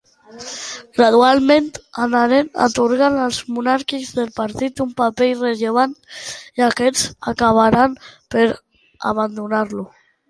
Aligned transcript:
Gradualment 0.99 1.67
anaren 2.05 2.47
atorgant 2.67 3.19
als 3.25 3.37
monàrquics 3.57 4.09
del 4.21 4.31
partit 4.39 4.81
un 4.87 4.95
paper 5.01 5.27
irrellevant 5.35 5.93
i 6.61 6.67
aquests 6.69 7.05
acabaren 7.35 7.97
per 8.35 8.45
abandonar-lo. 9.13 9.87